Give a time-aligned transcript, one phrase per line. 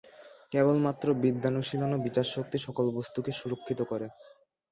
[0.51, 4.07] কেবলমাত্র বিদ্যানুশীলন ও বিচারশক্তি সকল বস্তুকে সুরক্ষিত করে।